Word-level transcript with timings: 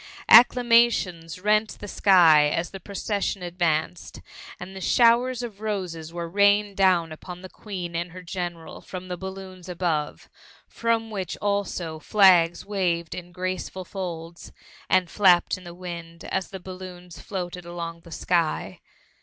Acclamations 0.29 1.35
r^it 1.35 1.77
the 1.77 1.87
sky 1.87 2.45
as 2.47 2.71
the 2.71 2.79
procession 2.79 3.43
advanced, 3.43 4.19
and 4.59 4.83
showers 4.83 5.43
of 5.43 5.61
roses 5.61 6.11
were 6.11 6.27
rained 6.27 6.75
down 6.75 7.11
upon 7.11 7.41
the 7.41 7.49
Queen 7.49 7.95
and 7.95 8.11
her 8.11 8.23
Gfeneral 8.23 8.83
from 8.83 9.09
the 9.09 9.15
balloons 9.15 9.69
above; 9.69 10.27
from 10.67 11.11
which, 11.11 11.37
also, 11.37 11.99
flags 11.99 12.65
waved 12.65 13.13
in 13.13 13.31
graceful 13.31 13.85
folds, 13.85 14.51
md 14.89 15.07
flapped 15.07 15.55
in 15.55 15.65
the 15.65 15.75
wind, 15.75 16.23
as 16.25 16.49
the 16.49 16.59
balloons 16.59 17.19
floated 17.21 17.63
along 17.63 17.99
the 17.99 18.11
sky. 18.11 18.79